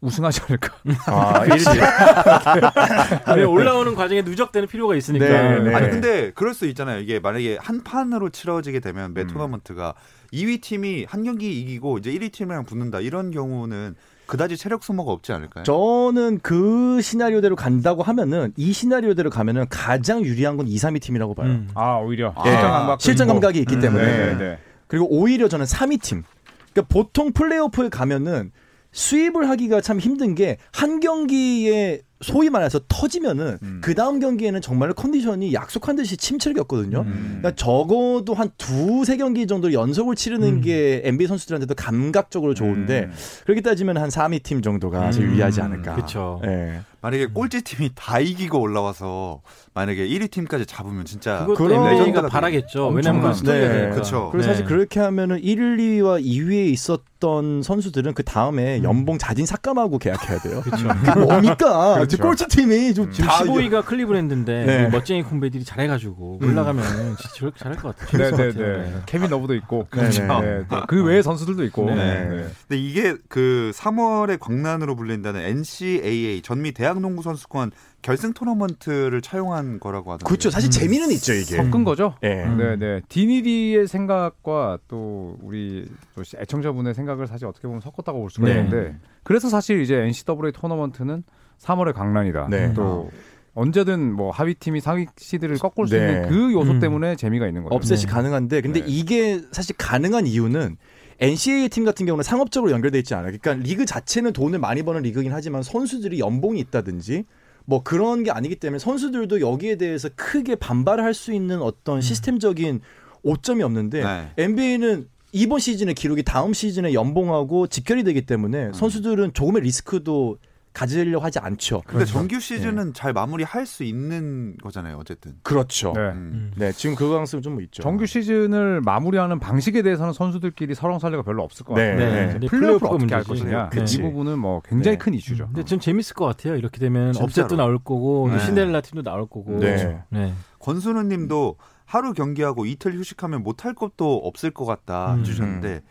[0.00, 0.72] 우승하지 않을까.
[1.08, 3.36] 아, 1위.
[3.36, 5.26] 왜 올라오는 과정에 누적되는 필요가 있으니까.
[5.26, 5.74] 네, 네.
[5.74, 7.00] 아니 근데 그럴 수 있잖아요.
[7.00, 9.26] 이게 만약에 한 판으로 치러지게 되면 매 음.
[9.26, 9.92] 토너먼트가
[10.32, 15.34] 2위 팀이 한 경기 이기고 이제 1위 팀이랑 붙는다 이런 경우는 그다지 체력 소모가 없지
[15.34, 15.64] 않을까요?
[15.64, 21.48] 저는 그 시나리오대로 간다고 하면은 이 시나리오대로 가면은 가장 유리한 건 2, 3위 팀이라고 봐요.
[21.48, 21.68] 음.
[21.74, 22.32] 아, 오히려.
[22.36, 22.44] 아.
[22.44, 23.00] 실전 감각.
[23.02, 24.06] 실전 감각이 있기 음, 때문에.
[24.06, 24.58] 네, 네.
[24.90, 26.24] 그리고 오히려 저는 3위 팀.
[26.72, 28.50] 그러니까 보통 플레이오프에 가면은
[28.92, 33.80] 수입을 하기가 참 힘든 게 한 경기에 소위 말해서 터지면은 음.
[33.82, 37.00] 그 다음 경기에는 정말 컨디션이 약속한 듯이 침체를 겪거든요.
[37.02, 37.38] 음.
[37.40, 40.60] 그러니까 적어도 한 두세 경기 정도 연속을 치르는 음.
[40.60, 43.12] 게 NBA 선수들한테도 감각적으로 좋은데 음.
[43.44, 45.32] 그렇게 따지면 한 3위 팀 정도가 제일 음.
[45.32, 45.94] 유리하지 않을까.
[45.94, 46.42] 그쵸.
[46.44, 46.80] 예.
[47.02, 49.40] 만약에 꼴찌 팀이 다 이기고 올라와서
[49.72, 52.88] 만약에 1위 팀까지 잡으면 진짜 NBA가 legend가 바라겠죠.
[52.88, 53.90] 왜냐면 그 네.
[53.90, 54.28] 그쵸.
[54.32, 54.68] 그리고 사실 네.
[54.68, 60.60] 그렇게 하면은 1, 2위와 2위에 있었던 선수들은 그 다음에 연봉 자진 삭감하고 계약해야 돼요.
[60.64, 60.88] 그렇죠.
[61.24, 61.94] 뭡니까?
[61.94, 62.18] 그렇죠.
[62.18, 64.84] 꼴찌 팀이 좀 지금 다 15위가 클리브랜드인데 네.
[64.84, 66.84] 이 멋쟁이 콤베들이 잘해가지고 올라가면
[67.16, 68.30] 진짜 저렇게 잘할 것 같아요.
[68.30, 68.52] 네네네.
[68.52, 69.02] 같아요.
[69.06, 69.86] 케빈 러브도 있고.
[69.88, 70.26] 그렇죠.
[70.26, 70.80] 네, 네.
[70.88, 71.86] 그 외의 선수들도 있고.
[71.86, 71.94] 네.
[71.94, 72.46] 네.
[72.68, 77.70] 근데 이게 그 3월의 광란으로 불린다는 NCAA 전미 대학 농구 선수권
[78.02, 80.24] 결승 토너먼트를 차용한 거라고 하던데.
[80.26, 80.50] 그렇죠.
[80.50, 81.56] 사실 재미는 있죠 이게.
[81.56, 82.14] 섞은 거죠?
[82.22, 82.46] 예.
[82.46, 83.00] 네, 네.
[83.08, 88.54] 디니디의 생각과 또 우리 또 애청자분의 생각을 사실 어떻게 보면 섞었다고 볼 수가 네.
[88.56, 91.22] 있는데 그래서 사실 이제 NCAA 토너먼트는
[91.60, 92.48] 3월의 강란이다.
[92.50, 92.72] 네.
[92.74, 93.10] 또
[93.54, 96.06] 언제든 뭐 하위 팀이 상위 시드를 꺾을 수 네.
[96.06, 96.80] 있는 그 요소 음.
[96.80, 97.74] 때문에 재미가 있는 거죠.
[97.74, 98.06] 업셋이 네.
[98.06, 98.86] 가능한데 근데 네.
[98.88, 100.76] 이게 사실 가능한 이유는
[101.20, 103.36] NCAA 팀 같은 경우는 상업적으로 연결돼 있지 않아요.
[103.38, 107.24] 그러니까 리그 자체는 돈을 많이 버는 리그긴 하지만 선수들이 연봉이 있다든지
[107.66, 112.80] 뭐 그런 게 아니기 때문에 선수들도 여기에 대해서 크게 반발할 수 있는 어떤 시스템적인
[113.22, 114.30] 오점이 없는데 네.
[114.38, 120.38] NBA는 이번 시즌의 기록이 다음 시즌의 연봉하고 직결이 되기 때문에 선수들은 조금의 리스크도
[120.72, 121.82] 가지려고 하지 않죠.
[121.84, 124.98] 근데 정규 시즌은 잘 마무리할 수 있는 거잖아요.
[124.98, 125.34] 어쨌든.
[125.42, 125.92] 그렇죠.
[125.94, 126.00] 네.
[126.10, 126.52] 음.
[126.56, 127.82] 네, 지금 그 가능성이 좀 있죠.
[127.82, 131.90] 정규 시즌을 마무리하는 방식에 대해서는 선수들끼리 설왕설래가 별로 없을 것 네.
[131.92, 132.08] 같아요.
[132.08, 132.46] 네.
[132.46, 133.44] 플레이오프를 플레이오프가 어떻게 할 문제지.
[133.44, 133.68] 것이냐.
[133.70, 133.98] 그치.
[133.98, 135.04] 이 부분은 뭐 굉장히 네.
[135.04, 135.46] 큰 이슈죠.
[135.46, 136.54] 근데 좀 재밌을 것 같아요.
[136.54, 137.24] 이렇게 되면 진짜로.
[137.24, 138.38] 업셋도 나올 거고 네.
[138.38, 139.58] 신데렐라 팀도 나올 거고.
[139.58, 140.04] 네.
[140.10, 140.32] 네.
[140.60, 145.24] 권순우 님도 하루 경기하고 이틀 휴식하면 못할 것도 없을 것 같다 음.
[145.24, 145.82] 주셨는데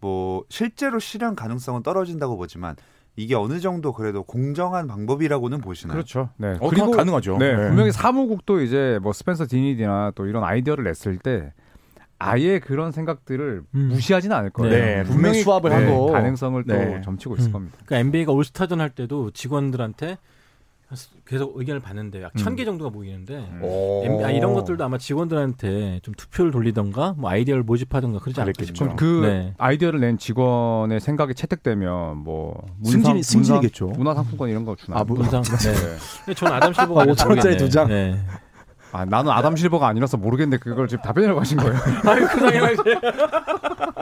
[0.00, 2.76] 뭐 실제로 실현 가능성은 떨어진다고 보지만
[3.16, 5.94] 이게 어느 정도 그래도 공정한 방법이라고는 보시나요?
[5.94, 6.30] 그렇죠.
[6.36, 6.56] 네.
[6.60, 7.38] 어, 그리고 가능하죠.
[7.38, 11.52] 네, 분명히 사무국도 이제 뭐 스펜서 디니디나 또 이런 아이디어를 냈을 때
[12.18, 13.88] 아예 그런 생각들을 음.
[13.88, 14.72] 무시하지는 않을 거예요.
[14.72, 16.06] 네, 분명히 수합을 하고.
[16.12, 17.00] 가능성을 또 네.
[17.02, 17.52] 점치고 있을 음.
[17.52, 17.78] 겁니다.
[17.84, 20.18] 그러니까 NBA가 올스타전 할 때도 직원들한테
[21.26, 23.60] 계속 의견을 받는데 약 천 개 정도가 모이는데 음.
[23.62, 24.02] 오.
[24.04, 28.40] NBA 아, 이런 것들도 아마 직원들한테 좀 투표를 돌리던가 뭐 아이디어를 모집하던가 그러지.
[28.66, 28.72] 싶어요.
[28.90, 29.54] 좀그 네.
[29.58, 33.86] 아이디어를 낸 직원의 생각이 채택되면 뭐 승진이- 승진이겠죠.
[33.88, 34.98] 문화 상품권 이런 거 주나?
[35.00, 35.42] 아, 뭐- 문상.
[35.42, 35.72] 네.
[36.24, 37.88] 근데 저는 아담 실버가 아, 5천 원짜리 두 장?
[37.88, 38.18] 네.
[38.94, 41.74] 아, 나는 아담 실버가 아니라서 모르겠는데 그걸 지금 답변이라고 하신 거예요.
[42.06, 42.82] 아유 그 당연하지.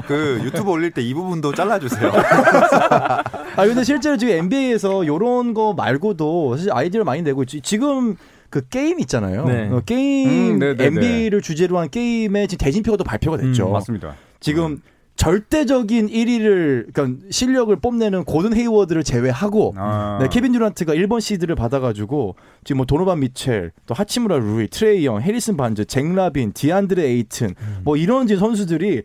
[0.07, 2.13] 그 유튜브 올릴 때 이 부분도 잘라주세요.
[3.57, 7.63] 아 근데 실제로 지금 NBA에서 요런 거 말고도 사실 아이디어를 많이 내고 있지.
[7.63, 8.17] 지금
[8.51, 9.47] 그 게임 있잖아요.
[9.47, 9.69] 네.
[9.71, 10.85] 어, 게임 음, 네네네.
[10.85, 13.69] NBA를 주제로 한 게임의 지금 대진표가 또 발표가 됐죠.
[13.69, 14.15] 음, 맞습니다.
[14.41, 14.83] 지금
[15.17, 20.19] 절대적인 1위를 그러니까 실력을 뽐내는 고든 헤이워드를 제외하고 아.
[20.21, 25.21] 네, 케빈 듀란트가 1번 시드를 받아가지고 지금 뭐 도노반 미첼, 또 하치무라 루이, 트레이 영,
[25.21, 29.03] 해리슨 반즈, 잭 라빈, 디안드레 에이튼 뭐 이런 선수들이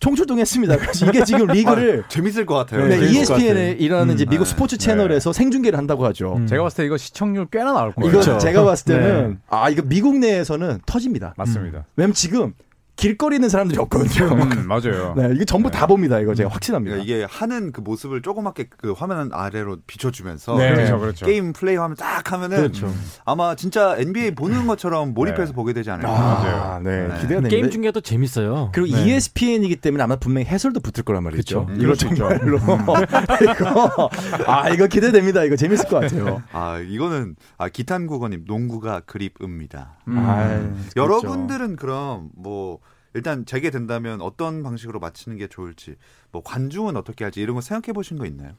[0.00, 0.78] 총출동했습니다.
[0.78, 2.86] 그래서 이게 지금 리그를 재밌을 것 같아요.
[2.86, 4.50] 네, ESPN이라는 이제 음, 미국 네.
[4.50, 6.36] 스포츠 채널에서 생중계를 한다고 하죠.
[6.36, 6.46] 음.
[6.46, 8.10] 제가 봤을 때 이거 시청률 꽤나 나올 거예요.
[8.10, 8.38] 이거 그렇죠.
[8.38, 9.36] 제가 봤을 때는 네.
[9.50, 11.34] 아 이거 미국 내에서는 터집니다.
[11.36, 11.84] 맞습니다.
[11.96, 12.54] 왜냐면 지금
[13.00, 14.26] 길거리 있는 사람들이 없거든요.
[14.34, 15.14] 음, 맞아요.
[15.16, 15.78] 네, 이게 전부 네.
[15.78, 16.20] 다 봅니다.
[16.20, 16.96] 이거 제가 확신합니다.
[16.96, 20.74] 그러니까 이게 하는 그 모습을 조그맣게 그 화면 아래로 비춰주면서 네.
[20.74, 21.24] 그렇죠, 그렇죠.
[21.24, 22.92] 게임 플레이 하면 딱 하면은 그렇죠.
[23.24, 25.52] 아마 진짜 NBA 보는 것처럼 몰입해서 네.
[25.54, 26.10] 보게 되지 않을까.
[26.10, 26.90] 아, 네.
[26.90, 27.14] 네.
[27.14, 27.48] 기대가 됩니다.
[27.48, 28.70] 게임 중계가 또 재밌어요.
[28.74, 29.06] 그리고 네.
[29.06, 31.66] ESPN이기 때문에 아마 분명히 해설도 붙을 거란 말이죠.
[31.66, 31.74] 그쵸.
[31.76, 32.14] 이거 그렇죠.
[32.14, 32.58] 정말로
[33.50, 34.10] 이거
[34.46, 35.44] 아 이거 기대됩니다.
[35.44, 36.42] 이거 재밌을 것 같아요.
[36.52, 40.00] 아 이거는 아 기탄국어님 농구가 그립읍니다.
[40.08, 40.18] 음.
[40.18, 40.60] 아이,
[40.96, 42.78] 여러분들은 그럼 뭐
[43.14, 45.96] 일단 재개된다면 어떤 방식으로 마치는 게 좋을지
[46.32, 48.52] 뭐 관중은 어떻게 할지 이런 거 생각해 보신 거 있나요?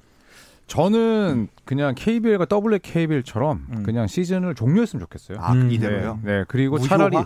[0.68, 3.84] 저는 그냥 KBL과 WKBL처럼 음.
[3.84, 5.38] 그냥 시즌을 종료했으면 좋겠어요.
[5.42, 5.72] 아 음.
[5.72, 6.20] 이대로요?
[6.24, 6.46] 네, 네.
[6.48, 6.88] 그리고 무효화?
[6.88, 7.18] 차라리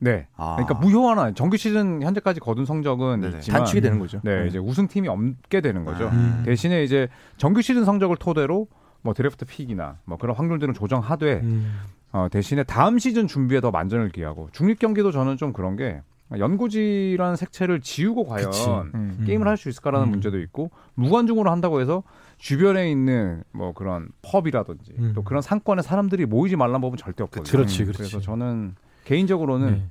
[0.00, 0.26] 네.
[0.36, 0.56] 아.
[0.56, 3.36] 그러니까 무효화는 정규 시즌 현재까지 거둔 성적은 네네.
[3.38, 4.20] 있지만 단축이 되는 거죠.
[4.24, 6.08] 네, 이제 우승팀이 없게 되는 거죠.
[6.08, 6.12] 아.
[6.12, 6.42] 음.
[6.44, 8.66] 대신에 이제 정규 시즌 성적을 토대로
[9.02, 11.80] 뭐 draft pick이나 뭐 그런 확률들은 조정하되 음.
[12.12, 16.02] 어, 대신에 다음 시즌 준비에 더 만전을 기하고 중립 경기도 저는 좀 그런 게
[16.38, 18.68] 연고지라는 색채를 지우고 과연 그치.
[18.68, 19.24] 음.
[19.26, 20.10] 게임을 할 수 있을까라는 음.
[20.10, 22.02] 문제도 있고 무관중으로 한다고 해서
[22.38, 25.12] 주변에 있는 뭐 그런 pub이라든지 음.
[25.14, 27.50] 또 그런 상권에 사람들이 모이지 말라는 법은 절대 없거든요.
[27.50, 27.98] 그렇지, 음, 그렇지.
[27.98, 29.82] 그래서 저는 개인적으로는 네.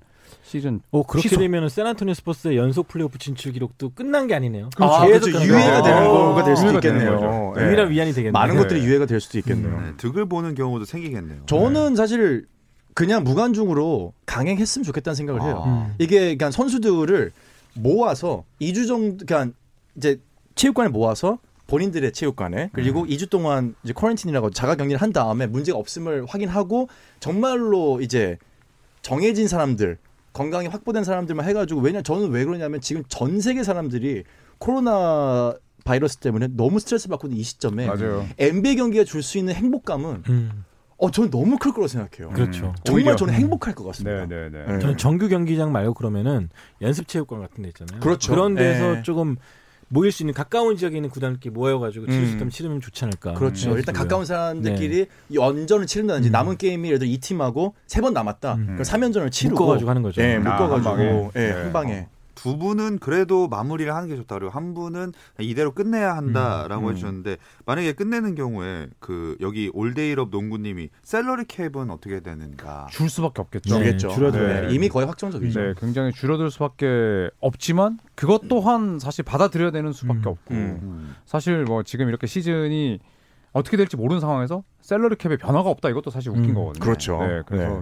[0.44, 1.40] 시즌 어 그렇게 취소.
[1.40, 4.70] 되면 샌안토니오 스퍼스의 연속 플레이오프 진출 기록도 끝난 게 아니네요.
[4.78, 5.40] 아, 계속 그렇죠.
[5.40, 5.82] 가는 유예가.
[5.84, 7.54] 되는 어, 거가 될 수도 있겠네요.
[7.56, 7.66] 네.
[7.68, 8.32] 유일한 위안이 되겠네요.
[8.32, 8.62] 많은 네.
[8.62, 9.80] 것들이 유예가 될 수도 있겠네요.
[9.82, 11.42] 네, 득을 보는 경우도 생기겠네요.
[11.46, 12.48] 저는 사실
[12.96, 15.64] 그냥 무관중으로 강행했으면 좋겠다는 생각을 해요.
[15.66, 15.88] 아.
[15.88, 15.96] 음.
[15.98, 17.32] 이게 그냥 선수들을
[17.74, 19.54] 모아서 2주 정도 그냥
[19.96, 20.20] 이제
[20.54, 26.26] 체육관에 모아서 본인들의 체육관에 그리고 2주 동안 이제 쿼런틴이라고 자가 격리를 한 다음에 문제가 없음을
[26.28, 26.90] 확인하고
[27.20, 28.38] 정말로 이제
[29.02, 29.98] 정해진 사람들
[30.34, 34.24] 건강이 확보된 사람들만 해가지고 왜냐 저는 왜 그러냐면 지금 전 세계 사람들이
[34.60, 38.28] 코로나 바이러스 때문에 너무 스트레스 받고 있는 이 시점에 맞아요.
[38.38, 40.66] NBA 경기가 줄 수 있는 행복감은 음.
[41.00, 42.30] 어, 저는 너무 클 거라고 생각해요.
[42.34, 42.74] 그렇죠.
[42.84, 43.16] 정말 오히려.
[43.16, 44.26] 저는 행복할 것 같습니다.
[44.26, 44.66] 네, 네, 네.
[44.74, 44.80] 네.
[44.80, 46.50] 저는 정규 경기장 말고 그러면은
[46.82, 48.00] 연습체육관 같은 데 있잖아요.
[48.02, 48.36] 그렇죠.
[48.36, 49.02] 런 데서 예.
[49.02, 49.38] 조금
[49.88, 52.36] 모일 수 있는 가까운 지역에 있는 구단끼리 모여가지고 칠수 음.
[52.36, 53.34] 있다면 치르면 좋지 않을까.
[53.34, 53.70] 그렇죠.
[53.72, 53.96] 네, 일단.
[53.96, 56.32] 가까운 사람들끼리 연전을 치른다든지 음.
[56.32, 58.56] 남은 게임이 예를 들어 이 팀하고 세 번 남았다.
[58.56, 58.66] 음.
[58.74, 60.22] 그럼 3연전을 치르고 묶어가지고 하는 거죠.
[60.22, 61.30] 예, 아, 묶어가지고 한 방에.
[61.36, 61.52] 예, 네.
[61.54, 62.08] 한 방에.
[62.40, 66.92] 두 분은 그래도 마무리를 하는 게 좋다 그리고 한 분은 이대로 끝내야 한다라고 음.
[66.92, 72.88] 해주셨는데 만약에 끝내는 경우에 그 여기 올데이럽 농구님이 salary cap은 어떻게 되는가?
[72.92, 73.78] 줄 수밖에 없겠죠.
[73.78, 74.10] 네, 주겠죠.
[74.10, 74.68] 줄어들어요.
[74.70, 75.60] 네, 이미 거의 확정적이죠.
[75.60, 80.28] 네, 굉장히 줄어들 수밖에 없지만 그것 또한 사실 받아들여야 되는 수밖에 음.
[80.28, 80.80] 없고 음.
[80.82, 81.16] 음.
[81.26, 83.00] 사실 뭐 지금 이렇게 시즌이
[83.52, 86.84] 어떻게 될지 모르는 상황에서 salary cap에 변화가 없다 이것도 사실 웃긴 음, 거거든요.
[86.84, 87.20] 그렇죠.
[87.20, 87.82] 네, 그래서 네.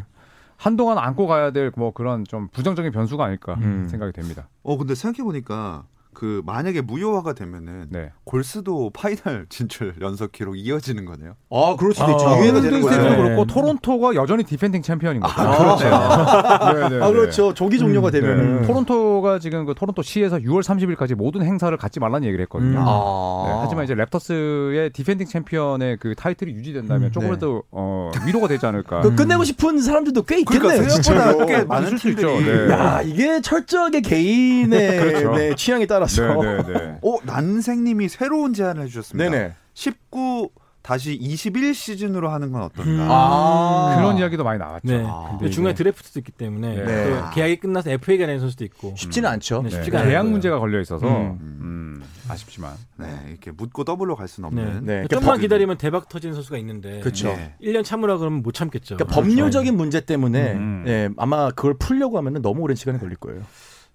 [0.57, 3.87] 한동안 안고 가야 될 뭐 그런 좀 부정적인 변수가 아닐까 음.
[3.87, 4.49] 생각이 됩니다.
[4.63, 5.85] 어 근데 생각해 보니까
[6.17, 8.11] 그 만약에 무효화가 되면은 네.
[8.23, 11.35] 골스도 final 진출 연속 기록 이어지는 거네요.
[11.51, 12.25] 아, 그럴 수도 아, 있죠.
[12.25, 12.55] 아, 거예요.
[12.55, 13.15] 스테이트도 네.
[13.17, 15.35] 그렇고 토론토가 여전히 defending champion인 거죠.
[15.39, 17.13] 아, 네, 네, 아, 네.
[17.13, 17.53] 그렇죠.
[17.53, 18.19] 조기 종료가 네.
[18.19, 22.79] 되면은 토론토가 지금 그 토론토 시에서 6월 30일까지 모든 행사를 갖지 말라는 얘기를 했거든요.
[22.79, 22.83] 음.
[22.87, 23.43] 아.
[23.47, 29.01] 네, 하지만 이제 랩터스의 defending champion의 그 타이틀이 유지된다면 음, 조금이라도 어, 위로가 되지 않을까.
[29.01, 30.81] 그 끝내고 싶은 사람들도 꽤 있겠네요.
[30.81, 31.01] 그러니까.
[31.03, 32.27] 생각보다 꽤 많은 있을 수 있죠.
[32.41, 32.71] 네.
[32.71, 35.31] 야, 이게 철저하게 개인의 그렇죠.
[35.35, 36.41] 네, 취향에 따라 서.
[36.41, 36.99] 네, 네, 네.
[37.03, 39.29] 어 난생님이 새로운 제안을 해주셨습니다.
[39.29, 39.53] 네네.
[39.73, 40.49] 19
[40.87, 42.89] 다시 21 시즌으로 하는 건 어떤가?
[42.89, 43.07] 음.
[43.11, 43.95] 아.
[43.97, 44.87] 그런 이야기도 많이 나왔죠.
[44.87, 45.03] 네.
[45.05, 45.31] 아.
[45.31, 47.09] 그 근데 중간에 드래프트도 있기 때문에 네.
[47.09, 48.93] 또 계약이 끝나서 FA가 되는 선수도 있고.
[48.95, 49.63] 쉽지는 않죠.
[49.63, 50.11] 네, 네, 쉽지가 않아요.
[50.11, 51.37] 계약 문제가 걸려 있어서 음.
[51.41, 54.61] 음, 아쉽지만 네, 이렇게 묻고 더블로 갈 수는 네.
[54.61, 54.85] 없는.
[54.85, 55.07] 네.
[55.09, 57.01] 좀만 기다리면 대박 터지는 선수가 있는데.
[57.01, 57.27] 그렇죠.
[57.33, 57.55] 네.
[57.61, 58.95] 1년 참으라 그러면 못 참겠죠.
[58.95, 60.85] 그러니까 법률적인 문제 때문에 음.
[60.87, 63.41] 예, 아마 그걸 풀려고 하면은 너무 오랜 시간이 걸릴 거예요.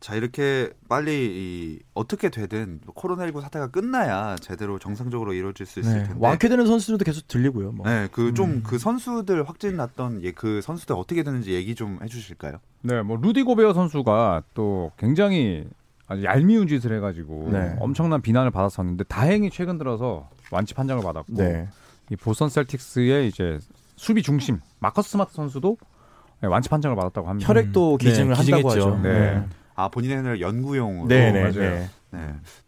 [0.03, 6.03] 자 이렇게 빨리 이, 어떻게 되든 코로나19 사태가 끝나야 제대로 정상적으로 이루어질 수 있을 네.
[6.03, 6.17] 텐데.
[6.19, 7.71] 완쾌되는 선수들도 계속 들리고요.
[7.71, 7.88] 뭐.
[7.88, 8.79] 네, 그 좀그 음.
[8.79, 12.55] 선수들 확진 났던 예, 그 선수들 어떻게 되는지 얘기 좀 해주실까요?
[12.81, 15.69] 네, 뭐 루디 고베어 선수가 또 굉장히
[16.09, 17.77] 아주 얄미운 짓을 해가지고 네.
[17.79, 21.69] 엄청난 비난을 받았었는데 다행히 최근 들어서 완치 판정을 받았고 네.
[22.11, 23.61] 이 보스턴 셀틱스의 이제
[23.95, 25.77] 수비 중심 마커스 스마트 선수도
[26.41, 27.49] 네, 완치 판정을 받았다고 합니다.
[27.49, 28.95] 혈액도 네, 기증을 한다고 기증했죠.
[28.95, 29.01] 하죠.
[29.01, 29.45] 네.
[29.75, 31.09] 아 본인의 hen을 연구용으로.
[31.09, 31.55] 네, 네, 맞아요.
[31.55, 31.89] 네.
[32.11, 32.19] 네.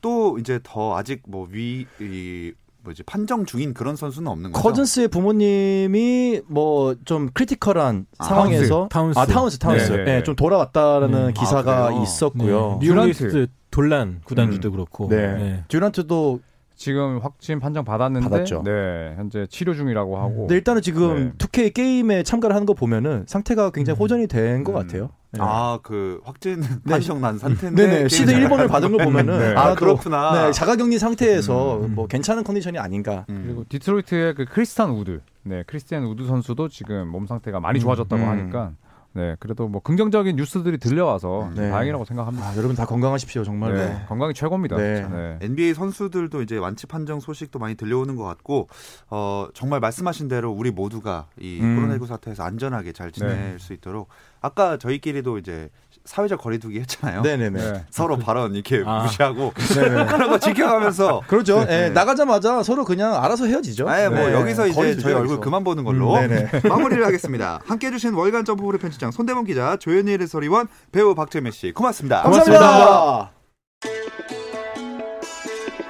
[0.00, 4.62] 또 이제 더 아직 뭐위 이 뭐지 판정 중인 그런 선수는 없는 거죠.
[4.62, 9.18] 커즌스의 부모님이 뭐 좀 critical한 아, 상황에서 타운스.
[9.18, 10.22] 아 타운스 타운스 네, 네, 네, 네.
[10.22, 11.32] 좀 돌아왔다라는 네.
[11.32, 12.02] 기사가 아?
[12.02, 12.78] 있었고요.
[12.80, 12.86] 네.
[12.86, 15.08] 뉴욕 닉스의 돌란 구단주도 그렇고.
[15.08, 15.64] 네.
[15.68, 16.40] 듀란트도
[16.76, 18.62] 지금 확진 판정 받았는데 받았죠.
[18.64, 21.46] 네, 현재 치료 중이라고 하고 근데 일단은 지금 네.
[21.46, 24.00] 2K 게임에 참가를 하는 거 보면은 상태가 굉장히 음.
[24.00, 24.80] 호전이 된것 음.
[24.80, 25.10] 같아요.
[25.34, 25.40] 네.
[25.40, 27.86] 아그 확진 판정 난 상태인데.
[27.86, 29.54] 네네 시드 게임을 1번을 받은 걸 보면은 네.
[29.56, 30.46] 아 아마도 그렇구나.
[30.46, 31.94] 네, 자가격리 상태에서 음.
[31.94, 33.24] 뭐 괜찮은 컨디션이 아닌가.
[33.28, 33.42] 음.
[33.44, 38.28] 그리고 디트로이트의 그 크리스탄 우드, 네 크리스티안 우드 선수도 지금 몸 상태가 많이 좋아졌다고 음.
[38.28, 38.72] 하니까
[39.14, 41.70] 네 그래도 뭐 긍정적인 뉴스들이 들려와서 네.
[41.70, 42.48] 다행이라고 생각합니다.
[42.48, 43.74] 아, 여러분 다 건강하십시오 정말.
[43.74, 44.76] 네, 건강이 최고입니다.
[44.76, 45.08] 네.
[45.08, 45.38] 네.
[45.40, 48.68] NBA 선수들도 이제 완치 판정 소식도 많이 들려오는 것 같고
[49.10, 51.78] 어, 정말 말씀하신 대로 우리 모두가 이 음.
[51.78, 53.58] 코로나19 사태에서 안전하게 잘 지낼 네.
[53.58, 54.08] 수 있도록
[54.40, 55.70] 아까 저희끼리도 이제
[56.04, 57.22] 사회적 거리두기 했잖아요.
[57.22, 57.72] 네네네.
[57.72, 57.84] 네.
[57.90, 59.02] 서로 발언 이렇게 아.
[59.02, 60.06] 무시하고 네네.
[60.06, 61.60] 그런 거 지켜가면서 그렇죠.
[61.62, 61.90] 예, 네.
[61.90, 63.88] 나가자마자 서로 그냥 알아서 헤어지죠.
[63.88, 64.32] 아예 뭐 네.
[64.34, 65.40] 여기서 이제 저희 얼굴.
[65.40, 66.50] 그만 보는 걸로 음, 네네.
[66.68, 67.60] 마무리를 하겠습니다.
[67.66, 72.22] 함께 해주신 월간 점프볼의 편집장 손대범 기자, 조현일 해설위원, 배우 박재민 씨 고맙습니다.
[72.22, 73.30] 감사합니다.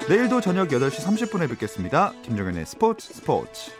[0.09, 2.13] 내일도 저녁 8시 30분에 뵙겠습니다.
[2.23, 3.71] 김종현의 스포츠 스포츠.